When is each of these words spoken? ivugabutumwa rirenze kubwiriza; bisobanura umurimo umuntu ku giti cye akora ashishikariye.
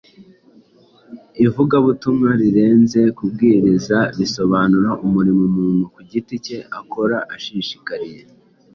ivugabutumwa 1.45 2.29
rirenze 2.41 3.01
kubwiriza; 3.17 3.97
bisobanura 4.17 4.89
umurimo 5.05 5.41
umuntu 5.51 5.83
ku 5.93 5.99
giti 6.09 6.35
cye 6.45 6.57
akora 6.79 7.17
ashishikariye. 7.35 8.21